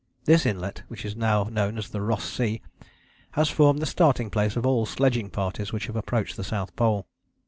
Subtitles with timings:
[0.25, 2.63] This inlet, which is now known as the Ross Sea,
[3.33, 7.05] has formed the starting place of all sledging parties which have approached the South Pole.